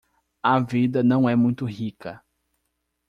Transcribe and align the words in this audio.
A 0.43 0.59
vida 0.59 1.03
não 1.03 1.29
é 1.29 1.35
muito 1.35 1.63
rica 1.63 2.23